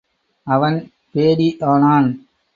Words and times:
அவன் 0.47 0.77
பேடி 1.11 1.57
ஆனான். 1.63 2.09